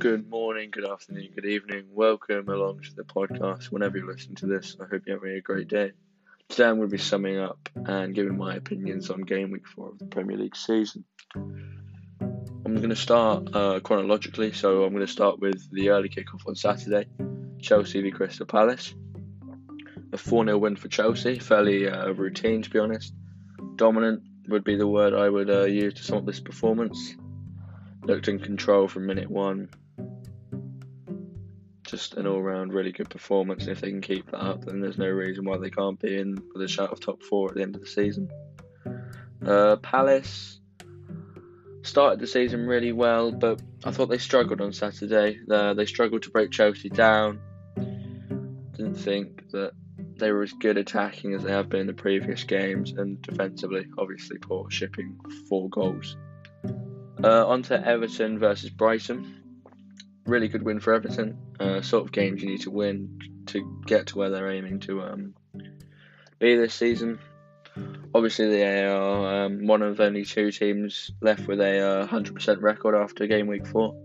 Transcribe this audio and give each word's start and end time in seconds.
good 0.00 0.30
morning, 0.30 0.70
good 0.70 0.88
afternoon, 0.88 1.28
good 1.34 1.44
evening. 1.44 1.84
Welcome 1.92 2.48
along 2.48 2.80
to 2.84 2.94
the 2.94 3.02
podcast. 3.02 3.64
Whenever 3.64 3.98
you 3.98 4.06
listen 4.06 4.34
to 4.36 4.46
this, 4.46 4.74
I 4.80 4.86
hope 4.86 5.02
you're 5.04 5.16
having 5.16 5.36
a 5.36 5.42
great 5.42 5.68
day. 5.68 5.92
Today 6.48 6.64
I'm 6.64 6.76
going 6.76 6.88
to 6.88 6.96
be 6.96 6.96
summing 6.96 7.38
up 7.38 7.68
and 7.74 8.14
giving 8.14 8.38
my 8.38 8.54
opinions 8.54 9.10
on 9.10 9.20
game 9.20 9.50
week 9.50 9.68
four 9.68 9.90
of 9.90 9.98
the 9.98 10.06
Premier 10.06 10.38
League 10.38 10.56
season. 10.56 11.04
I'm 11.34 12.76
going 12.76 12.88
to 12.88 12.96
start 12.96 13.54
uh, 13.54 13.80
chronologically, 13.80 14.54
so 14.54 14.84
I'm 14.84 14.94
going 14.94 15.04
to 15.04 15.12
start 15.12 15.38
with 15.38 15.70
the 15.70 15.90
early 15.90 16.08
kickoff 16.08 16.48
on 16.48 16.54
Saturday 16.54 17.04
Chelsea 17.60 18.00
v 18.00 18.10
Crystal 18.10 18.46
Palace. 18.46 18.94
A 20.14 20.16
4 20.16 20.46
0 20.46 20.56
win 20.56 20.76
for 20.76 20.88
Chelsea, 20.88 21.38
fairly 21.38 21.86
uh, 21.86 22.08
routine 22.12 22.62
to 22.62 22.70
be 22.70 22.78
honest. 22.78 23.12
Dominant 23.76 24.22
would 24.48 24.64
be 24.64 24.76
the 24.76 24.88
word 24.88 25.12
I 25.12 25.28
would 25.28 25.50
uh, 25.50 25.64
use 25.64 25.92
to 25.92 26.02
sum 26.02 26.16
up 26.16 26.24
this 26.24 26.40
performance 26.40 27.16
looked 28.04 28.28
in 28.28 28.38
control 28.38 28.88
from 28.88 29.06
minute 29.06 29.30
one. 29.30 29.68
Just 31.90 32.14
an 32.14 32.24
all 32.24 32.40
round 32.40 32.72
really 32.72 32.92
good 32.92 33.10
performance. 33.10 33.64
And 33.64 33.72
if 33.72 33.80
they 33.80 33.90
can 33.90 34.00
keep 34.00 34.30
that 34.30 34.40
up, 34.40 34.64
then 34.64 34.80
there's 34.80 34.96
no 34.96 35.08
reason 35.08 35.44
why 35.44 35.58
they 35.58 35.70
can't 35.70 35.98
be 35.98 36.16
in 36.18 36.40
with 36.54 36.62
a 36.62 36.68
shout 36.68 36.92
of 36.92 37.00
top 37.00 37.20
four 37.24 37.48
at 37.48 37.56
the 37.56 37.62
end 37.62 37.74
of 37.74 37.80
the 37.80 37.86
season. 37.88 38.30
Uh, 39.44 39.74
Palace 39.74 40.60
started 41.82 42.20
the 42.20 42.28
season 42.28 42.64
really 42.66 42.92
well, 42.92 43.32
but 43.32 43.60
I 43.84 43.90
thought 43.90 44.06
they 44.06 44.18
struggled 44.18 44.60
on 44.60 44.72
Saturday. 44.72 45.40
Uh, 45.50 45.74
they 45.74 45.84
struggled 45.84 46.22
to 46.22 46.30
break 46.30 46.52
Chelsea 46.52 46.90
down. 46.90 47.40
Didn't 47.74 48.94
think 48.94 49.50
that 49.50 49.72
they 50.16 50.30
were 50.30 50.44
as 50.44 50.52
good 50.52 50.76
attacking 50.76 51.34
as 51.34 51.42
they 51.42 51.50
have 51.50 51.68
been 51.68 51.80
in 51.80 51.86
the 51.88 51.92
previous 51.92 52.44
games, 52.44 52.92
and 52.92 53.20
defensively, 53.20 53.86
obviously, 53.98 54.38
poor 54.38 54.70
shipping 54.70 55.18
four 55.48 55.68
goals. 55.70 56.16
Uh, 57.24 57.48
on 57.48 57.62
to 57.62 57.84
Everton 57.84 58.38
versus 58.38 58.70
Brighton. 58.70 59.39
Really 60.30 60.46
good 60.46 60.62
win 60.62 60.78
for 60.78 60.94
Everton. 60.94 61.36
Uh, 61.58 61.82
sort 61.82 62.04
of 62.04 62.12
games 62.12 62.40
you 62.40 62.48
need 62.48 62.60
to 62.60 62.70
win 62.70 63.18
to 63.46 63.82
get 63.84 64.06
to 64.06 64.18
where 64.18 64.30
they're 64.30 64.48
aiming 64.48 64.78
to 64.78 65.02
um, 65.02 65.34
be 66.38 66.54
this 66.54 66.72
season. 66.72 67.18
Obviously, 68.14 68.48
they 68.48 68.84
are 68.84 69.44
um, 69.46 69.66
one 69.66 69.82
of 69.82 69.98
only 69.98 70.24
two 70.24 70.52
teams 70.52 71.10
left 71.20 71.48
with 71.48 71.60
a 71.60 71.80
uh, 71.80 72.06
100% 72.06 72.62
record 72.62 72.94
after 72.94 73.26
game 73.26 73.48
week 73.48 73.66
four. 73.66 74.00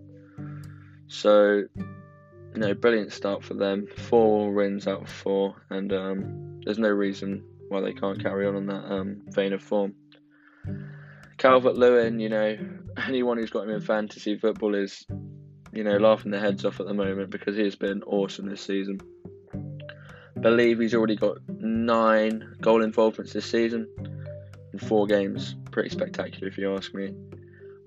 So, 1.08 1.66
you 1.76 2.56
know, 2.56 2.73
brilliant 2.73 3.14
start 3.14 3.44
for 3.44 3.54
them. 3.54 3.86
Four 3.95 4.52
wins 4.52 4.88
out 4.88 5.04
of 5.04 5.10
four, 5.10 5.56
and 5.70 5.94
um, 5.94 6.62
there's 6.66 6.80
no 6.80 6.89
reason 6.89 7.44
why 7.70 7.82
they 7.82 7.94
can't 7.94 8.20
carry 8.20 8.48
on 8.48 8.56
on 8.56 8.66
that 8.66 8.92
um, 8.92 9.22
vein 9.28 9.54
of 9.54 9.62
form. 9.62 9.94
Calvert 11.38 11.76
Lewin, 11.76 12.20
you 12.20 12.30
know, 12.30 12.58
anyone 13.08 13.38
who's 13.38 13.52
got 13.52 13.66
him 13.66 13.76
in 13.76 13.82
fantasy 13.82 14.39
football 14.39 14.73
is, 14.73 15.06
you 15.76 15.84
know, 15.84 15.98
laughing 15.98 16.31
their 16.31 16.40
heads 16.40 16.66
off 16.66 16.80
at 16.80 16.88
the 16.88 16.94
moment 16.94 17.30
because 17.30 17.56
he 17.56 17.64
has 17.64 17.76
been 17.76 18.02
awesome 18.04 18.48
this 18.48 18.62
season. 18.62 19.00
Believe 20.40 20.80
he's 20.80 20.94
already 20.94 21.16
got 21.16 21.38
nine 21.48 22.56
goal 22.62 22.82
involvements 22.82 23.34
this 23.34 23.45
season 23.45 23.88
in 24.73 24.80
four 24.80 25.06
games. 25.06 25.56
Pretty 25.72 25.90
spectacular, 25.90 26.48
if 26.48 26.58
you 26.58 26.76
ask 26.76 26.94
me. 26.94 27.14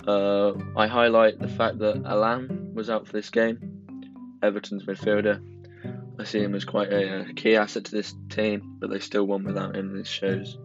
Uh, 0.07 0.53
I 0.77 0.87
highlight 0.87 1.39
the 1.39 1.49
fact 1.49 1.79
that 1.79 2.03
Allan 2.05 2.73
was 2.75 2.89
out 2.89 3.07
for 3.07 3.13
this 3.13 3.31
game, 3.31 4.39
Everton's 4.43 4.85
midfielder. 4.85 5.43
I 6.19 6.25
see 6.25 6.41
him 6.41 6.55
as 6.55 6.65
quite 6.65 6.93
a, 6.93 7.21
a 7.21 7.33
key 7.33 7.57
asset 7.57 7.85
to 7.85 7.93
this 7.93 8.15
team, 8.29 8.77
but 8.81 8.91
they 8.91 8.99
still 8.99 9.25
won 9.25 9.45
without 9.45 9.77
him. 9.77 9.97
This 9.97 10.09
shows 10.09 10.59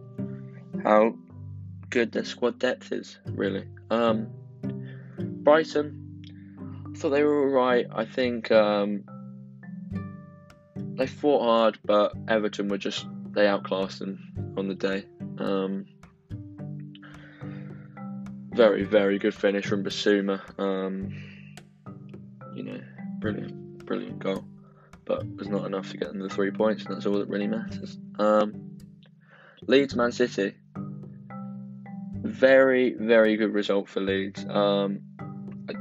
how 0.82 1.14
good 1.90 2.12
their 2.12 2.24
squad 2.24 2.58
depth 2.58 2.92
is, 2.92 3.18
really. 3.26 3.66
Um, 3.90 4.28
Brighton, 5.18 6.03
thought 6.94 7.10
they 7.10 7.22
were 7.22 7.42
alright. 7.42 7.86
I 7.90 8.04
think 8.04 8.50
um, 8.50 9.04
they 10.76 11.06
fought 11.06 11.42
hard, 11.42 11.78
but 11.84 12.14
Everton 12.28 12.68
were 12.68 12.78
just 12.78 13.06
they 13.32 13.46
outclassed 13.46 13.98
them 13.98 14.54
on 14.56 14.68
the 14.68 14.74
day. 14.74 15.04
Um, 15.38 15.86
very, 18.52 18.84
very 18.84 19.18
good 19.18 19.34
finish 19.34 19.66
from 19.66 19.82
Bissouma. 19.82 20.40
Um, 20.58 21.12
you 22.54 22.62
know, 22.62 22.80
brilliant, 23.18 23.84
brilliant 23.84 24.20
goal, 24.20 24.44
but 25.04 25.26
was 25.36 25.48
not 25.48 25.66
enough 25.66 25.90
to 25.90 25.96
get 25.96 26.08
them 26.08 26.20
the 26.20 26.28
three 26.28 26.52
points, 26.52 26.84
and 26.84 26.94
that's 26.94 27.06
all 27.06 27.18
that 27.18 27.28
really 27.28 27.48
matters. 27.48 27.98
Um, 28.18 28.78
Leeds, 29.66 29.96
Man 29.96 30.12
City 30.12 30.54
very, 32.34 32.94
very 32.94 33.36
good 33.36 33.54
result 33.54 33.88
for 33.88 34.00
Leeds. 34.00 34.44
Um, 34.48 35.00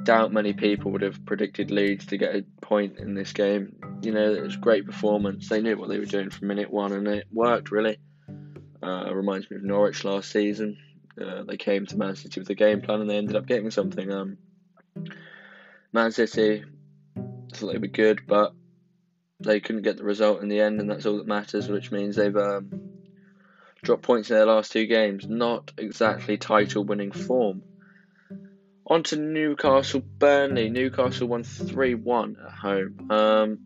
doubt 0.04 0.34
many 0.34 0.54
people 0.54 0.92
would 0.92 1.02
have 1.02 1.26
predicted 1.26 1.72
Leeds 1.72 2.08
to 2.08 2.18
get 2.18 2.36
a 2.36 2.44
point 2.62 3.00
in 3.00 3.14
this 3.14 3.34
game. 3.34 3.76
You 4.02 4.12
know, 4.12 4.34
it 4.34 4.42
was 4.42 4.56
great 4.56 4.86
performance. 4.86 5.50
They 5.50 5.62
knew 5.62 5.78
what 5.78 5.90
they 5.90 6.00
were 6.00 6.06
doing 6.06 6.30
from 6.30 6.48
minute 6.48 6.72
one, 6.72 6.92
and 6.92 7.08
it 7.08 7.28
worked 7.32 7.72
really. 7.72 7.98
Uh, 8.82 9.14
reminds 9.14 9.50
me 9.50 9.56
of 9.56 9.64
Norwich 9.64 10.04
last 10.04 10.30
season. 10.30 10.78
Uh, 11.20 11.44
they 11.44 11.58
came 11.58 11.86
to 11.86 11.98
Man 11.98 12.16
City 12.16 12.40
with 12.40 12.50
a 12.50 12.56
game 12.56 12.82
plan, 12.82 13.00
and 13.00 13.10
they 13.10 13.18
ended 13.18 13.36
up 13.36 13.46
getting 13.46 13.72
something. 13.72 14.12
Um, 14.12 14.38
Man 15.94 16.12
City 16.12 16.66
thought 17.54 17.72
they 17.72 17.78
were 17.78 17.88
good, 17.88 18.22
but 18.28 18.54
they 19.40 19.60
couldn't 19.60 19.84
get 19.84 19.98
the 19.98 20.04
result 20.04 20.42
in 20.42 20.50
the 20.50 20.60
end, 20.60 20.82
and 20.82 20.90
that's 20.90 21.06
all 21.06 21.18
that 21.18 21.28
matters. 21.28 21.70
Which 21.70 21.92
means 21.92 22.16
they've 22.16 22.36
um, 22.36 22.90
dropped 23.84 24.04
points 24.04 24.30
in 24.30 24.36
their 24.36 24.48
last 24.48 24.72
two 24.72 24.86
games. 24.86 25.28
Not 25.28 25.72
exactly 25.78 26.38
title 26.38 26.84
winning 26.84 27.12
form. 27.12 27.64
On 28.94 29.02
to 29.02 29.16
Newcastle 29.16 30.02
Burnley. 30.02 30.70
Newcastle 30.70 31.28
won 31.28 31.44
3 31.44 31.96
1 31.96 32.38
at 32.46 32.52
home. 32.52 33.10
Um, 33.10 33.60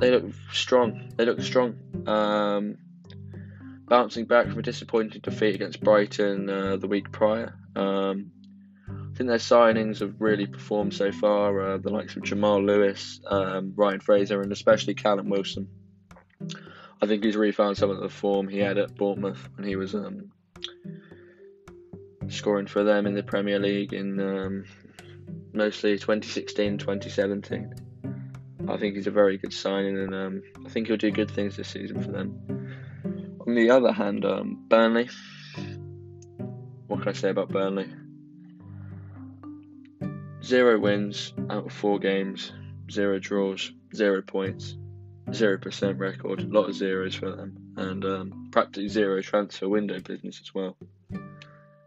they 0.00 0.10
look 0.10 0.24
strong. 0.52 1.12
They 1.14 1.24
look 1.24 1.40
strong. 1.40 1.76
Um, 2.04 2.78
bouncing 3.86 4.24
back 4.24 4.48
from 4.48 4.58
a 4.58 4.62
disappointing 4.62 5.20
defeat 5.20 5.54
against 5.54 5.80
Brighton 5.82 6.50
uh, 6.50 6.78
the 6.78 6.88
week 6.88 7.12
prior. 7.12 7.56
Um, 7.76 8.32
I 8.88 9.16
think 9.16 9.28
their 9.28 9.38
signings 9.38 10.00
have 10.00 10.20
really 10.20 10.46
performed 10.46 10.94
so 10.94 11.12
far. 11.12 11.74
Uh, 11.74 11.78
the 11.78 11.90
likes 11.90 12.16
of 12.16 12.24
Jamal 12.24 12.60
Lewis, 12.60 13.20
um, 13.28 13.74
Ryan 13.76 14.00
Fraser, 14.00 14.42
and 14.42 14.50
especially 14.50 14.94
Callum 14.94 15.28
Wilson. 15.28 15.68
I 17.00 17.06
think 17.06 17.22
he's 17.22 17.36
really 17.36 17.52
found 17.52 17.76
some 17.76 17.90
of 17.90 18.00
the 18.00 18.08
form 18.08 18.48
he 18.48 18.58
had 18.58 18.78
at 18.78 18.96
Bournemouth 18.96 19.48
when 19.54 19.64
he 19.64 19.76
was 19.76 19.94
um, 19.94 20.32
scoring 22.32 22.66
for 22.66 22.84
them 22.84 23.06
in 23.06 23.14
the 23.14 23.22
Premier 23.22 23.58
League 23.58 23.92
in 23.92 24.20
um, 24.20 24.64
mostly 25.52 25.98
2016 25.98 26.78
2017. 26.78 27.74
I 28.68 28.76
think 28.76 28.96
he's 28.96 29.06
a 29.06 29.10
very 29.10 29.38
good 29.38 29.52
signing, 29.52 29.98
and 29.98 30.14
um, 30.14 30.42
I 30.64 30.68
think 30.68 30.86
he'll 30.86 30.96
do 30.96 31.10
good 31.10 31.30
things 31.30 31.56
this 31.56 31.68
season 31.68 32.02
for 32.02 32.12
them. 32.12 32.76
On 33.46 33.54
the 33.54 33.70
other 33.70 33.92
hand, 33.92 34.24
um, 34.24 34.64
Burnley. 34.68 35.08
What 36.86 37.00
can 37.00 37.08
I 37.08 37.12
say 37.12 37.30
about 37.30 37.48
Burnley? 37.48 37.88
Zero 40.44 40.78
wins 40.78 41.32
out 41.50 41.66
of 41.66 41.72
four 41.72 41.98
games, 41.98 42.52
zero 42.90 43.18
draws, 43.18 43.72
zero 43.94 44.22
points 44.22 44.76
zero 45.32 45.58
percent 45.58 45.98
record, 45.98 46.40
a 46.40 46.46
lot 46.46 46.68
of 46.68 46.74
zeros 46.74 47.14
for 47.14 47.30
them, 47.30 47.56
and 47.76 48.04
um, 48.04 48.48
practically 48.50 48.88
zero 48.88 49.20
transfer 49.22 49.68
window 49.68 50.00
business 50.00 50.40
as 50.40 50.54
well. 50.54 50.76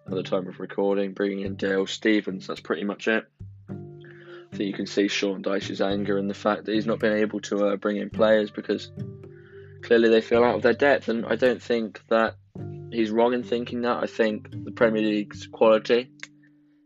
At 0.08 0.14
the 0.14 0.24
time 0.24 0.48
of 0.48 0.60
recording, 0.60 1.14
bringing 1.14 1.42
in 1.42 1.56
Dale 1.56 1.88
Stephens. 1.88 2.46
That's 2.46 2.60
pretty 2.60 2.84
much 2.84 3.08
it. 3.08 3.26
I 3.70 4.56
think 4.56 4.68
you 4.68 4.74
can 4.74 4.86
see 4.86 5.08
Sean 5.08 5.42
Dyche's 5.42 5.82
anger 5.82 6.20
and 6.20 6.30
the 6.30 6.36
fact 6.36 6.66
that 6.66 6.74
he's 6.76 6.86
not 6.86 7.00
been 7.00 7.18
able 7.18 7.40
to 7.42 7.70
uh, 7.70 7.76
bring 7.76 7.98
in 7.98 8.12
players 8.12 8.52
because 8.52 8.92
clearly 9.82 10.10
they 10.10 10.22
feel 10.22 10.44
out 10.44 10.56
of 10.56 10.62
their 10.62 10.74
depth, 10.74 11.10
and 11.10 11.26
I 11.26 11.36
don't 11.36 11.62
think 11.62 12.02
that 12.10 12.36
he's 12.92 13.10
wrong 13.10 13.34
in 13.34 13.42
thinking 13.42 13.82
that. 13.82 14.04
I 14.04 14.06
think 14.06 14.52
the 14.52 14.72
Premier 14.72 15.02
League's 15.02 15.48
quality 15.48 16.12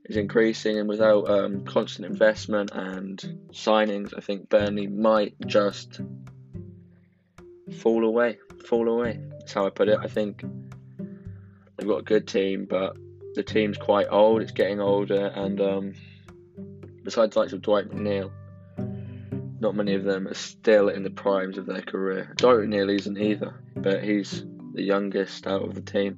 is 0.06 0.16
increasing, 0.16 0.80
and 0.80 0.88
without 0.88 1.30
um, 1.30 1.66
constant 1.66 2.10
investment 2.10 2.72
and 2.74 3.20
signings, 3.52 4.14
I 4.18 4.22
think 4.22 4.48
Burnley 4.48 4.88
might 4.88 5.36
just 5.46 6.00
fall 7.80 8.06
away, 8.06 8.40
fall 8.66 8.88
away. 8.88 9.20
That's 9.32 9.52
how 9.52 9.66
I 9.66 9.72
put 9.72 9.90
it. 9.90 10.00
I 10.02 10.08
think 10.08 10.42
they've 11.78 11.88
got 11.88 12.00
a 12.00 12.04
good 12.04 12.26
team, 12.26 12.66
but 12.68 12.96
the 13.36 13.44
team's 13.44 13.78
quite 13.78 14.08
old. 14.10 14.42
It's 14.42 14.52
getting 14.52 14.80
older, 14.80 15.28
and 15.28 15.62
um, 15.62 15.94
besides 17.04 17.34
the 17.34 17.40
likes 17.40 17.54
of 17.54 17.62
Dwight 17.62 17.90
McNeil, 17.90 18.32
not 19.60 19.76
many 19.76 19.94
of 19.94 20.04
them 20.04 20.28
are 20.28 20.34
still 20.34 20.90
in 20.90 21.04
the 21.04 21.10
primes 21.10 21.58
of 21.58 21.66
their 21.66 21.82
career. 21.82 22.34
Dwight 22.38 22.58
McNeil 22.58 22.96
isn't 22.96 23.18
either, 23.18 23.54
but 23.76 24.04
he's 24.04 24.44
the 24.74 24.84
youngest 24.84 25.48
out 25.48 25.64
of 25.64 25.76
the 25.76 25.82
team. 25.82 26.18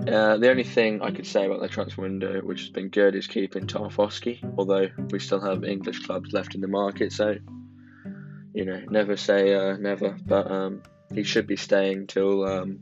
Uh, 0.00 0.36
the 0.36 0.50
only 0.50 0.64
thing 0.64 1.00
I 1.00 1.12
could 1.12 1.26
say 1.26 1.46
about 1.46 1.60
the 1.60 1.68
transfer 1.68 2.02
window, 2.02 2.40
which 2.40 2.60
has 2.60 2.70
been 2.70 2.88
good, 2.88 3.14
is 3.14 3.28
keeping 3.28 3.66
Tarkowski, 3.66 4.40
although 4.58 4.88
we 5.10 5.20
still 5.20 5.40
have 5.40 5.64
English 5.64 6.04
clubs 6.06 6.32
left 6.32 6.54
in 6.56 6.60
the 6.60 6.66
market, 6.66 7.12
so 7.12 7.36
you 8.54 8.64
know, 8.64 8.82
never 8.90 9.16
say 9.16 9.54
uh, 9.54 9.76
never, 9.76 10.16
but 10.26 10.50
um, 10.50 10.82
he 11.14 11.22
should 11.22 11.46
be 11.46 11.56
staying 11.56 12.06
till 12.06 12.44
um, 12.44 12.80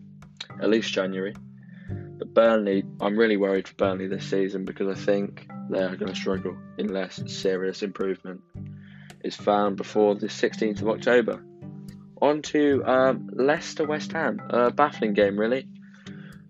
at 0.61 0.69
least 0.69 0.93
January. 0.93 1.35
But 2.21 2.35
Burnley, 2.35 2.85
I'm 3.01 3.17
really 3.17 3.39
worried 3.39 3.67
for 3.67 3.75
Burnley 3.77 4.07
this 4.07 4.29
season 4.29 4.67
because 4.67 4.89
I 4.89 5.01
think 5.01 5.49
they 5.71 5.83
are 5.83 5.97
going 5.97 6.13
to 6.13 6.15
struggle 6.15 6.55
unless 6.77 7.23
serious 7.33 7.83
improvement 7.83 8.43
is 9.25 9.35
found 9.35 9.79
before 9.79 10.15
the 10.17 10.27
16th 10.27 10.83
of 10.83 10.89
October. 10.89 11.43
On 12.21 12.43
to 12.43 12.85
um, 12.85 13.31
Leicester 13.33 13.87
West 13.87 14.13
Ham. 14.13 14.39
A 14.51 14.71
baffling 14.71 15.15
game, 15.15 15.41
really. 15.41 15.67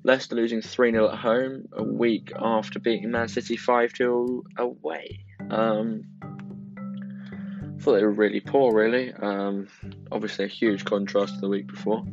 Leicester 0.03 0.35
losing 0.35 0.61
3 0.61 0.91
0 0.91 1.09
at 1.09 1.19
home 1.19 1.69
a 1.73 1.85
week 1.85 2.33
after 2.37 2.81
beating 2.81 3.13
Man 3.13 3.29
City 3.29 3.57
5 3.57 3.93
2 3.93 4.45
away. 4.59 5.21
Um, 5.51 6.03
thought 7.79 7.93
they 7.95 8.03
were 8.03 8.11
really 8.11 8.41
poor, 8.41 8.75
really. 8.75 9.13
Um, 9.13 9.69
obviously, 10.11 10.47
a 10.47 10.49
huge 10.49 10.85
contrast 10.85 11.37
to 11.37 11.41
the 11.41 11.49
week 11.49 11.69
before. 11.69 12.05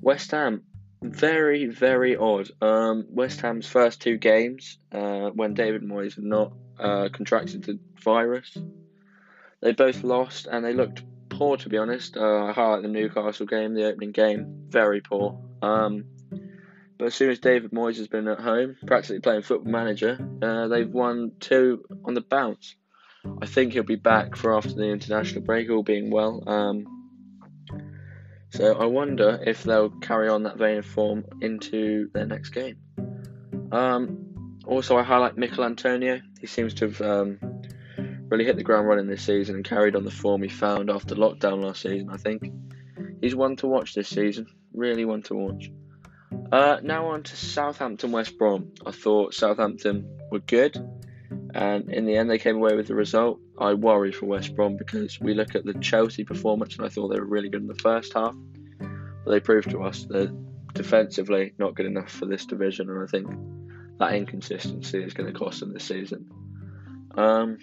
West 0.00 0.30
Ham, 0.30 0.62
very, 1.02 1.66
very 1.66 2.16
odd. 2.16 2.50
Um, 2.60 3.06
West 3.10 3.40
Ham's 3.40 3.66
first 3.66 4.00
two 4.00 4.16
games, 4.16 4.78
uh, 4.92 5.30
when 5.30 5.54
David 5.54 5.82
Moyes 5.82 6.14
had 6.14 6.24
not 6.24 6.52
uh, 6.78 7.08
contracted 7.12 7.64
the 7.64 7.78
virus, 8.02 8.56
they 9.60 9.72
both 9.72 10.04
lost 10.04 10.46
and 10.46 10.64
they 10.64 10.72
looked 10.72 11.02
poor, 11.28 11.56
to 11.56 11.68
be 11.68 11.78
honest. 11.78 12.16
Uh, 12.16 12.44
I 12.46 12.52
highlight 12.52 12.82
the 12.82 12.88
Newcastle 12.88 13.46
game, 13.46 13.74
the 13.74 13.86
opening 13.86 14.12
game, 14.12 14.66
very 14.68 15.00
poor. 15.00 15.40
Um, 15.62 16.04
but 16.98 17.06
as 17.06 17.14
soon 17.14 17.30
as 17.30 17.38
David 17.38 17.72
Moyes 17.72 17.98
has 17.98 18.08
been 18.08 18.28
at 18.28 18.40
home, 18.40 18.76
practically 18.86 19.20
playing 19.20 19.42
football 19.42 19.70
manager, 19.70 20.18
uh, 20.40 20.68
they've 20.68 20.88
won 20.88 21.32
two 21.40 21.84
on 22.04 22.14
the 22.14 22.22
bounce. 22.22 22.74
I 23.42 23.46
think 23.46 23.72
he'll 23.72 23.82
be 23.82 23.96
back 23.96 24.36
for 24.36 24.56
after 24.56 24.72
the 24.72 24.84
international 24.84 25.42
break, 25.42 25.68
all 25.68 25.82
being 25.82 26.10
well. 26.10 26.42
Um, 26.48 26.86
so 28.56 28.74
I 28.74 28.86
wonder 28.86 29.38
if 29.46 29.64
they'll 29.64 29.90
carry 29.90 30.30
on 30.30 30.44
that 30.44 30.56
vein 30.56 30.78
of 30.78 30.86
form 30.86 31.24
into 31.42 32.08
their 32.14 32.24
next 32.24 32.50
game. 32.50 32.78
Um, 33.70 34.58
also, 34.66 34.96
I 34.96 35.02
highlight 35.02 35.36
Michail 35.36 35.64
Antonio. 35.64 36.22
He 36.40 36.46
seems 36.46 36.72
to 36.74 36.86
have 36.86 37.00
um, 37.02 37.38
really 38.30 38.46
hit 38.46 38.56
the 38.56 38.62
ground 38.62 38.88
running 38.88 39.08
this 39.08 39.22
season 39.22 39.56
and 39.56 39.64
carried 39.64 39.94
on 39.94 40.04
the 40.04 40.10
form 40.10 40.42
he 40.42 40.48
found 40.48 40.88
after 40.88 41.14
lockdown 41.14 41.62
last 41.62 41.82
season. 41.82 42.08
I 42.10 42.16
think 42.16 42.50
he's 43.20 43.36
one 43.36 43.56
to 43.56 43.66
watch 43.66 43.94
this 43.94 44.08
season. 44.08 44.46
Really 44.72 45.04
one 45.04 45.22
to 45.24 45.34
watch. 45.34 45.70
Uh, 46.50 46.78
now 46.82 47.08
on 47.08 47.24
to 47.24 47.36
Southampton 47.36 48.10
West 48.10 48.38
Brom. 48.38 48.72
I 48.86 48.90
thought 48.90 49.34
Southampton 49.34 50.18
were 50.30 50.40
good, 50.40 50.76
and 51.54 51.90
in 51.90 52.06
the 52.06 52.16
end 52.16 52.30
they 52.30 52.38
came 52.38 52.56
away 52.56 52.74
with 52.74 52.86
the 52.86 52.94
result. 52.94 53.38
I 53.58 53.74
worry 53.74 54.12
for 54.12 54.26
West 54.26 54.54
Brom 54.54 54.76
because 54.76 55.20
we 55.20 55.34
look 55.34 55.54
at 55.54 55.64
the 55.64 55.74
Chelsea 55.74 56.24
performance 56.24 56.76
and 56.76 56.86
I 56.86 56.88
thought 56.88 57.08
they 57.08 57.18
were 57.18 57.26
really 57.26 57.48
good 57.48 57.62
in 57.62 57.68
the 57.68 57.74
first 57.74 58.12
half, 58.12 58.34
but 58.78 59.30
they 59.30 59.40
proved 59.40 59.70
to 59.70 59.82
us 59.82 60.04
that 60.10 60.34
defensively 60.74 61.54
not 61.58 61.74
good 61.74 61.86
enough 61.86 62.10
for 62.10 62.26
this 62.26 62.44
division, 62.44 62.90
and 62.90 63.02
I 63.02 63.06
think 63.06 63.28
that 63.98 64.14
inconsistency 64.14 65.02
is 65.02 65.14
going 65.14 65.32
to 65.32 65.38
cost 65.38 65.60
them 65.60 65.72
this 65.72 65.84
season. 65.84 66.30
Um, 67.14 67.58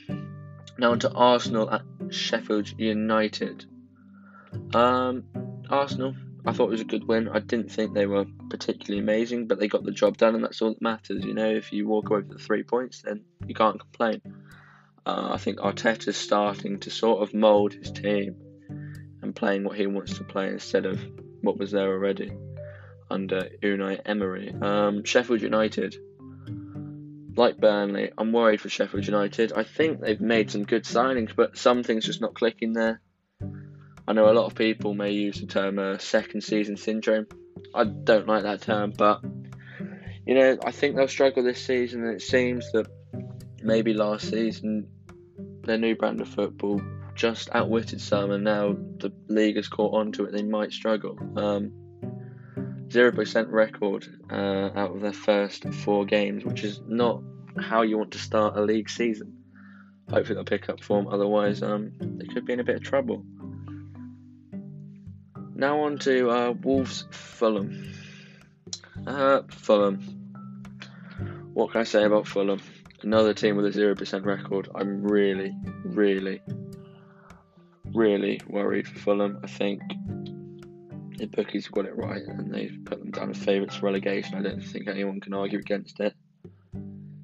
now 0.79 0.91
on 0.91 0.99
to 0.99 1.11
Arsenal 1.11 1.69
at 1.69 1.83
Sheffield 2.09 2.73
United. 2.79 3.65
Um, 4.73 5.25
Arsenal 5.69 6.15
I 6.45 6.51
thought 6.51 6.67
it 6.67 6.71
was 6.71 6.81
a 6.81 6.85
good 6.85 7.07
win. 7.07 7.29
I 7.29 7.39
didn't 7.39 7.71
think 7.71 7.93
they 7.93 8.05
were 8.05 8.25
particularly 8.49 9.01
amazing, 9.01 9.47
but 9.47 9.59
they 9.59 9.67
got 9.67 9.83
the 9.85 9.91
job 9.91 10.17
done, 10.17 10.35
and 10.35 10.43
that's 10.43 10.61
all 10.61 10.69
that 10.69 10.81
matters. 10.81 11.23
You 11.23 11.33
know, 11.33 11.49
if 11.49 11.71
you 11.71 11.87
walk 11.87 12.09
away 12.09 12.19
with 12.19 12.31
the 12.31 12.43
three 12.43 12.63
points, 12.63 13.01
then 13.01 13.21
you 13.47 13.55
can't 13.55 13.79
complain. 13.79 14.21
Uh, 15.05 15.29
I 15.31 15.37
think 15.37 15.59
Arteta's 15.59 16.17
starting 16.17 16.79
to 16.79 16.89
sort 16.89 17.21
of 17.21 17.33
mould 17.33 17.73
his 17.73 17.91
team 17.91 18.35
and 19.21 19.35
playing 19.35 19.63
what 19.63 19.77
he 19.77 19.87
wants 19.87 20.17
to 20.17 20.23
play 20.23 20.47
instead 20.47 20.85
of 20.85 20.99
what 21.41 21.57
was 21.57 21.71
there 21.71 21.91
already 21.91 22.31
under 23.09 23.49
Unai 23.61 23.99
Emery. 24.05 24.53
Um, 24.61 25.03
Sheffield 25.03 25.41
United, 25.41 25.95
like 27.35 27.57
Burnley, 27.57 28.11
I'm 28.17 28.31
worried 28.31 28.61
for 28.61 28.69
Sheffield 28.69 29.05
United. 29.05 29.53
I 29.53 29.63
think 29.63 29.99
they've 29.99 30.19
made 30.19 30.51
some 30.51 30.63
good 30.63 30.83
signings, 30.83 31.35
but 31.35 31.57
something's 31.57 32.05
just 32.05 32.21
not 32.21 32.33
clicking 32.33 32.73
there. 32.73 33.01
I 34.07 34.13
know 34.13 34.29
a 34.29 34.33
lot 34.33 34.45
of 34.45 34.55
people 34.55 34.93
may 34.93 35.11
use 35.11 35.39
the 35.39 35.47
term 35.47 35.79
uh, 35.79 35.97
second 35.97 36.41
season 36.41 36.75
syndrome. 36.75 37.27
I 37.73 37.85
don't 37.85 38.27
like 38.27 38.43
that 38.43 38.61
term, 38.61 38.93
but 38.97 39.21
you 40.25 40.35
know, 40.35 40.57
I 40.65 40.71
think 40.71 40.95
they'll 40.95 41.07
struggle 41.07 41.43
this 41.43 41.65
season, 41.65 42.05
and 42.05 42.15
it 42.15 42.21
seems 42.21 42.71
that 42.71 42.87
maybe 43.61 43.93
last 43.93 44.29
season 44.29 44.87
their 45.63 45.77
new 45.77 45.95
brand 45.95 46.21
of 46.21 46.27
football 46.27 46.81
just 47.15 47.49
outwitted 47.53 48.01
some, 48.01 48.31
and 48.31 48.43
now 48.43 48.75
the 48.99 49.11
league 49.27 49.55
has 49.55 49.67
caught 49.67 49.93
on 49.93 50.11
to 50.13 50.25
it. 50.25 50.31
They 50.31 50.43
might 50.43 50.71
struggle. 50.71 51.17
Um, 51.35 51.71
zero 52.91 53.09
um, 53.09 53.15
percent 53.15 53.49
record 53.49 54.07
uh, 54.31 54.69
out 54.75 54.95
of 54.95 55.01
their 55.01 55.13
first 55.13 55.71
four 55.73 56.05
games, 56.05 56.43
which 56.43 56.63
is 56.63 56.81
not 56.87 57.21
how 57.59 57.83
you 57.83 57.97
want 57.97 58.11
to 58.11 58.17
start 58.17 58.57
a 58.57 58.61
league 58.61 58.89
season. 58.89 59.37
Hopefully 60.09 60.35
they'll 60.35 60.43
pick 60.43 60.69
up 60.69 60.83
form. 60.83 61.07
Otherwise, 61.07 61.63
um, 61.63 61.93
they 61.99 62.25
could 62.25 62.45
be 62.45 62.53
in 62.53 62.59
a 62.59 62.63
bit 62.63 62.75
of 62.75 62.83
trouble. 62.83 63.23
Now 65.55 65.81
on 65.81 65.99
to 65.99 66.29
uh, 66.29 66.51
Wolves 66.51 67.05
Fulham. 67.11 67.93
Uh, 69.05 69.43
Fulham. 69.49 69.99
What 71.53 71.71
can 71.71 71.81
I 71.81 71.83
say 71.83 72.03
about 72.03 72.27
Fulham? 72.27 72.59
Another 73.03 73.33
team 73.33 73.57
with 73.57 73.65
a 73.65 73.77
0% 73.77 74.25
record. 74.25 74.69
I'm 74.73 75.03
really, 75.03 75.53
really, 75.83 76.41
really 77.93 78.39
worried 78.47 78.87
for 78.87 78.97
Fulham. 78.97 79.39
I 79.43 79.47
think 79.47 79.81
the 81.17 81.25
bookies 81.25 81.67
got 81.67 81.85
it 81.85 81.97
right 81.97 82.21
and 82.21 82.53
they've 82.53 82.77
put 82.85 82.99
them 82.99 83.11
down 83.11 83.29
as 83.29 83.37
favourites 83.37 83.75
for 83.75 83.87
relegation. 83.87 84.35
I 84.35 84.41
don't 84.41 84.63
think 84.63 84.87
anyone 84.87 85.19
can 85.19 85.33
argue 85.33 85.59
against 85.59 85.99
it. 85.99 86.13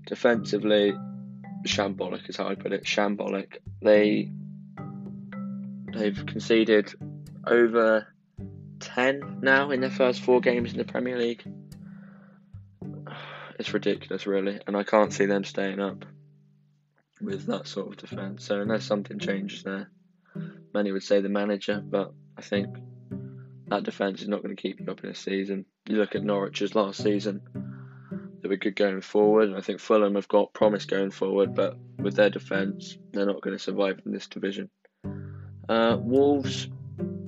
Defensively, 0.05 0.93
shambolic 1.65 2.27
is 2.29 2.35
how 2.35 2.49
I 2.49 2.55
put 2.55 2.73
it. 2.73 2.83
Shambolic. 2.83 3.57
They 3.81 4.29
they've 5.93 6.25
conceded 6.25 6.93
over 7.47 8.05
10 8.81 9.39
now 9.41 9.71
in 9.71 9.79
their 9.79 9.89
first 9.89 10.21
four 10.21 10.41
games 10.41 10.73
in 10.73 10.77
the 10.77 10.83
Premier 10.83 11.17
League. 11.17 11.43
It's 13.59 13.73
ridiculous, 13.73 14.25
really, 14.25 14.59
and 14.65 14.77
I 14.77 14.83
can't 14.83 15.11
see 15.11 15.25
them 15.25 15.43
staying 15.43 15.81
up 15.81 16.05
with 17.21 17.45
that 17.47 17.67
sort 17.67 17.89
of 17.89 17.97
defence. 17.97 18.45
So, 18.45 18.61
unless 18.61 18.85
something 18.85 19.19
changes 19.19 19.63
there, 19.63 19.91
many 20.73 20.93
would 20.93 21.03
say 21.03 21.19
the 21.19 21.27
manager, 21.27 21.83
but 21.83 22.13
I 22.37 22.41
think 22.41 22.67
that 23.67 23.83
defence 23.83 24.21
is 24.21 24.29
not 24.29 24.41
going 24.41 24.55
to 24.55 24.61
keep 24.61 24.79
you 24.79 24.87
up 24.87 25.03
in 25.03 25.09
a 25.09 25.15
season. 25.15 25.65
You 25.87 25.97
look 25.97 26.15
at 26.15 26.23
Norwich's 26.23 26.73
last 26.73 27.03
season, 27.03 27.41
they 28.41 28.47
were 28.47 28.55
good 28.55 28.77
going 28.77 29.01
forward, 29.01 29.49
and 29.49 29.57
I 29.57 29.61
think 29.61 29.81
Fulham 29.81 30.15
have 30.15 30.29
got 30.29 30.53
promise 30.53 30.85
going 30.85 31.11
forward, 31.11 31.53
but 31.53 31.77
with 31.97 32.15
their 32.15 32.29
defence, 32.29 32.97
they're 33.11 33.25
not 33.25 33.41
going 33.41 33.57
to 33.57 33.63
survive 33.63 33.99
in 34.05 34.13
this 34.13 34.27
division. 34.27 34.69
Uh, 35.67 35.97
Wolves, 35.99 36.69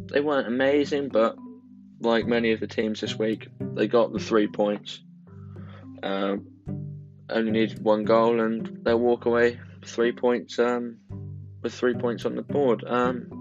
they 0.07 0.21
weren't 0.21 0.47
amazing, 0.47 1.09
but 1.09 1.35
like 1.99 2.25
many 2.25 2.53
of 2.53 2.61
the 2.61 2.67
teams 2.67 3.01
this 3.01 3.19
week, 3.19 3.49
they 3.59 3.87
got 3.87 4.13
the 4.13 4.19
three 4.19 4.47
points. 4.47 5.01
Um, 6.03 6.47
only 7.29 7.51
needed 7.51 7.83
one 7.83 8.03
goal, 8.03 8.41
and 8.41 8.79
they'll 8.83 8.99
walk 8.99 9.25
away 9.25 9.59
three 9.85 10.11
points 10.11 10.59
um, 10.59 10.97
with 11.61 11.73
three 11.73 11.93
points 11.93 12.25
on 12.25 12.35
the 12.35 12.41
board. 12.41 12.83
Um, 12.85 13.37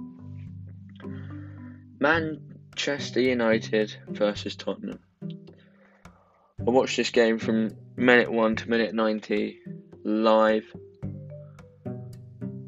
Manchester 1.98 3.20
United 3.20 3.94
versus 4.08 4.56
Tottenham. 4.56 5.00
I 5.22 6.70
watched 6.70 6.96
this 6.96 7.10
game 7.10 7.38
from 7.38 7.70
minute 7.96 8.30
one 8.30 8.56
to 8.56 8.68
minute 8.70 8.94
ninety 8.94 9.60
live. 10.04 10.64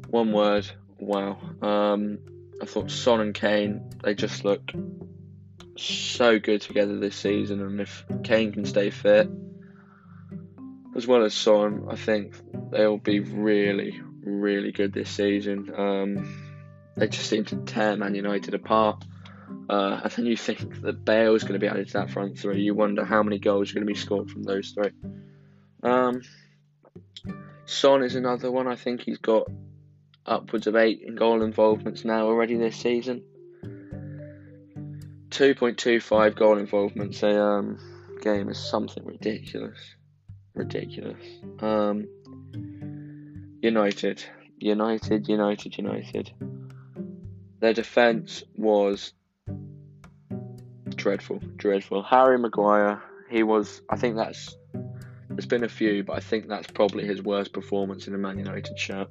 One 0.09 0.31
word, 0.31 0.69
wow. 0.99 1.39
Um, 1.61 2.19
I 2.61 2.65
thought 2.65 2.91
Son 2.91 3.21
and 3.21 3.33
Kane, 3.33 3.89
they 4.03 4.13
just 4.13 4.45
look 4.45 4.71
so 5.75 6.39
good 6.39 6.61
together 6.61 6.99
this 6.99 7.15
season, 7.15 7.61
and 7.61 7.81
if 7.81 8.05
Kane 8.23 8.51
can 8.51 8.65
stay 8.65 8.89
fit, 8.91 9.27
as 10.95 11.07
well 11.07 11.23
as 11.23 11.33
Son, 11.33 11.87
I 11.89 11.95
think 11.95 12.35
they'll 12.71 12.97
be 12.97 13.19
really, 13.19 13.99
really 14.23 14.71
good 14.71 14.93
this 14.93 15.09
season. 15.09 15.73
Um, 15.75 16.53
they 16.95 17.07
just 17.07 17.29
seem 17.29 17.45
to 17.45 17.57
tear 17.57 17.97
Man 17.97 18.15
United 18.15 18.53
apart. 18.53 19.03
Uh, 19.69 20.01
and 20.03 20.11
then 20.11 20.25
you 20.25 20.37
think 20.37 20.81
that 20.81 21.05
Bale's 21.05 21.43
going 21.43 21.53
to 21.53 21.59
be 21.59 21.67
added 21.67 21.87
to 21.87 21.93
that 21.93 22.11
front 22.11 22.37
three. 22.37 22.61
You 22.61 22.75
wonder 22.75 23.05
how 23.05 23.23
many 23.23 23.39
goals 23.39 23.71
are 23.71 23.75
going 23.75 23.87
to 23.87 23.93
be 23.93 23.97
scored 23.99 24.29
from 24.29 24.43
those 24.43 24.71
three. 24.71 24.91
Um, 25.81 26.21
Son 27.65 28.03
is 28.03 28.15
another 28.15 28.51
one. 28.51 28.67
I 28.67 28.75
think 28.75 29.01
he's 29.01 29.17
got 29.17 29.47
upwards 30.25 30.67
of 30.67 30.75
eight 30.75 31.01
in 31.01 31.15
goal 31.15 31.41
involvements 31.41 32.05
now 32.05 32.27
already 32.27 32.55
this 32.55 32.77
season. 32.77 33.23
2.25 35.29 36.35
goal 36.35 36.57
involvements 36.57 37.23
a 37.23 37.41
um, 37.41 37.79
game 38.21 38.49
is 38.49 38.59
something 38.59 39.03
ridiculous. 39.03 39.95
Ridiculous. 40.53 41.23
Um, 41.59 42.07
United. 43.61 44.23
United, 44.59 45.27
United, 45.27 45.77
United. 45.77 46.31
Their 47.59 47.73
defence 47.73 48.43
was 48.55 49.13
dreadful, 50.95 51.39
dreadful. 51.57 52.03
Harry 52.03 52.37
Maguire, 52.37 53.01
he 53.29 53.43
was, 53.43 53.81
I 53.89 53.97
think 53.97 54.15
that's 54.15 54.55
there's 55.29 55.45
been 55.47 55.63
a 55.63 55.69
few, 55.69 56.03
but 56.03 56.13
I 56.13 56.19
think 56.19 56.47
that's 56.47 56.67
probably 56.67 57.05
his 57.05 57.21
worst 57.21 57.53
performance 57.53 58.07
in 58.07 58.13
a 58.13 58.17
Man 58.17 58.37
United 58.37 58.77
shirt. 58.77 59.09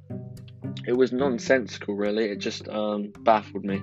It 0.87 0.93
was 0.93 1.11
nonsensical, 1.11 1.95
really. 1.95 2.25
It 2.25 2.37
just 2.37 2.69
um, 2.69 3.11
baffled 3.19 3.65
me. 3.65 3.81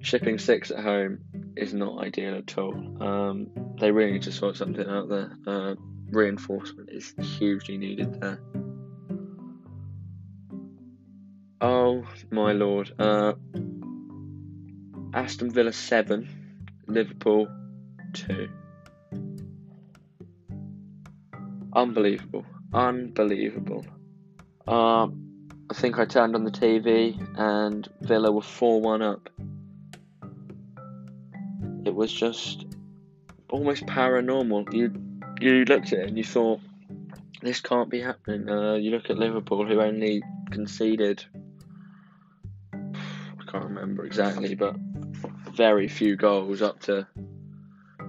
Shipping 0.00 0.38
six 0.38 0.70
at 0.70 0.82
home 0.82 1.18
is 1.60 1.74
not 1.74 2.02
ideal 2.02 2.36
at 2.36 2.56
all. 2.58 2.74
Um, 3.02 3.48
they 3.78 3.90
really 3.90 4.12
need 4.12 4.22
to 4.22 4.32
sort 4.32 4.56
something 4.56 4.86
out 4.86 5.08
there. 5.08 5.36
Uh, 5.46 5.74
reinforcement 6.10 6.88
is 6.90 7.14
hugely 7.38 7.76
needed 7.76 8.20
there. 8.20 8.40
Oh 11.60 12.04
my 12.30 12.52
lord. 12.52 12.92
Uh, 12.98 13.34
Aston 15.12 15.50
Villa 15.50 15.72
7, 15.72 16.28
Liverpool 16.86 17.48
2. 18.14 18.48
Unbelievable. 21.74 22.46
Unbelievable. 22.72 23.84
Um, 24.66 25.58
I 25.70 25.74
think 25.74 25.98
I 25.98 26.04
turned 26.04 26.34
on 26.34 26.44
the 26.44 26.50
TV 26.50 27.16
and 27.36 27.88
Villa 28.00 28.32
were 28.32 28.42
4 28.42 28.80
1 28.80 29.02
up. 29.02 29.28
It 31.84 31.94
was 31.94 32.12
just 32.12 32.66
almost 33.48 33.86
paranormal. 33.86 34.72
You 34.72 34.92
you 35.40 35.64
looked 35.64 35.92
at 35.92 36.00
it 36.00 36.08
and 36.08 36.18
you 36.18 36.24
thought, 36.24 36.60
this 37.40 37.60
can't 37.60 37.88
be 37.88 38.00
happening. 38.00 38.48
Uh, 38.48 38.74
you 38.74 38.90
look 38.90 39.08
at 39.08 39.18
Liverpool, 39.18 39.66
who 39.66 39.80
only 39.80 40.22
conceded, 40.50 41.24
I 42.74 43.44
can't 43.50 43.64
remember 43.64 44.04
exactly, 44.04 44.54
but 44.54 44.76
very 45.54 45.88
few 45.88 46.16
goals 46.16 46.60
up 46.60 46.80
to 46.80 47.06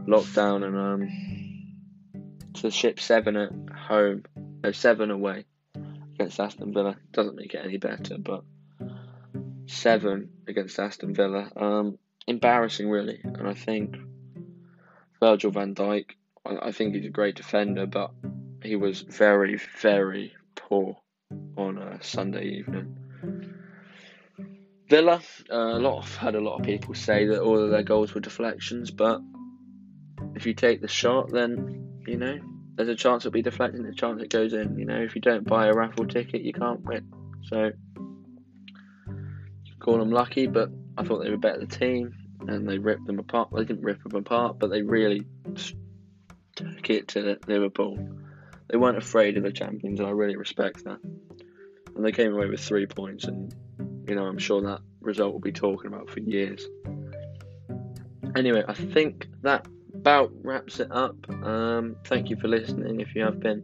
lockdown 0.08 0.66
and 0.66 0.78
um, 0.78 2.54
to 2.56 2.70
ship 2.70 3.00
seven 3.00 3.38
at 3.38 3.52
home, 3.74 4.24
no 4.64 4.72
seven 4.72 5.12
away 5.12 5.46
against 6.16 6.40
Aston 6.40 6.74
Villa. 6.74 6.98
Doesn't 7.14 7.36
make 7.36 7.54
it 7.54 7.62
any 7.64 7.78
better, 7.78 8.18
but 8.18 8.44
seven 9.68 10.30
against 10.48 10.78
Aston 10.80 11.14
Villa. 11.14 11.50
Um, 11.56 11.98
embarrassing, 12.28 12.90
really. 12.90 13.20
And 13.24 13.48
I 13.48 13.54
think 13.54 13.96
Virgil 15.20 15.52
van 15.52 15.76
Dijk, 15.76 16.12
I, 16.46 16.68
I 16.68 16.72
think 16.72 16.96
he's 16.96 17.06
a 17.06 17.10
great 17.10 17.36
defender, 17.36 17.86
but 17.86 18.12
he 18.64 18.76
was 18.76 19.02
very, 19.02 19.60
very 19.82 20.34
poor 20.56 20.98
on 21.58 21.78
a 21.78 22.04
Sunday 22.04 22.46
evening. 22.46 22.98
Villa, 24.90 25.22
uh, 25.50 25.56
a 25.56 25.80
lot 25.80 26.00
of, 26.00 26.16
had 26.18 26.36
a 26.36 26.42
lot 26.42 26.60
of 26.60 26.66
people 26.66 26.94
say 26.94 27.26
that 27.28 27.42
all 27.42 27.58
of 27.58 27.72
their 27.72 27.84
goals 27.84 28.14
were 28.14 28.20
deflections, 28.20 28.92
but 28.92 29.22
if 30.36 30.46
you 30.46 30.54
take 30.54 30.82
the 30.82 30.88
shot, 30.88 31.32
then 31.32 32.02
you 32.06 32.18
know 32.18 32.38
there's 32.76 32.90
a 32.90 32.96
chance 32.96 33.24
it'll 33.24 33.32
be 33.32 33.42
deflected, 33.42 33.86
a 33.86 33.94
chance 33.94 34.22
it 34.22 34.30
goes 34.30 34.54
in. 34.54 34.78
You 34.78 34.86
know, 34.86 35.02
if 35.02 35.16
you 35.16 35.22
don't 35.22 35.48
buy 35.48 35.68
a 35.68 35.74
raffle 35.74 36.08
ticket, 36.08 36.42
you 36.42 36.52
can't 36.52 36.84
win. 36.84 37.12
So 37.44 37.72
you 39.08 39.76
call 39.80 39.98
them 39.98 40.12
lucky, 40.12 40.48
but 40.48 40.70
I 40.98 41.04
thought 41.04 41.24
they 41.24 41.30
were 41.30 41.36
a 41.36 41.40
better 41.40 41.66
team, 41.66 42.14
and 42.48 42.68
they 42.68 42.78
ripped 42.78 43.06
them 43.06 43.20
apart. 43.20 43.50
They 43.54 43.64
didn't 43.64 43.84
rip 43.84 44.04
them 44.04 44.16
apart, 44.16 44.60
but 44.60 44.70
they 44.70 44.82
really 44.82 45.26
took 46.56 46.90
it 46.90 47.10
to 47.10 47.40
Liverpool. 47.48 47.98
They 48.70 48.78
weren't 48.78 48.98
afraid 48.98 49.38
of 49.38 49.44
the 49.44 49.52
champions, 49.52 50.00
and 50.00 50.08
I 50.08 50.12
really 50.12 50.38
respect 50.38 50.84
that. 50.86 51.00
And 51.96 52.06
they 52.06 52.12
came 52.12 52.34
away 52.34 52.48
with 52.48 52.62
three 52.62 52.86
points, 52.86 53.26
and 53.26 53.54
you 54.08 54.16
know 54.16 54.26
I'm 54.26 54.38
sure 54.38 54.62
that 54.62 54.82
result 55.02 55.34
will 55.34 55.40
be 55.40 55.52
talking 55.52 55.88
about 55.88 56.10
for 56.10 56.20
years. 56.20 56.66
Anyway, 58.36 58.64
I 58.68 58.74
think 58.74 59.28
that 59.42 59.68
about 59.94 60.32
wraps 60.44 60.80
it 60.80 60.92
up. 60.92 61.16
Um, 61.30 61.98
thank 62.06 62.30
you 62.30 62.38
for 62.38 62.48
listening 62.48 63.02
if 63.02 63.14
you 63.14 63.24
have 63.24 63.40
been, 63.40 63.64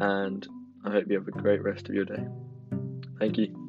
and 0.00 0.46
I 0.84 0.90
hope 0.90 1.04
you 1.08 1.18
have 1.18 1.28
a 1.28 1.32
great 1.32 1.62
rest 1.62 1.88
of 1.88 1.94
your 1.94 2.04
day. 2.04 2.24
Thank 3.18 3.36
you. 3.36 3.59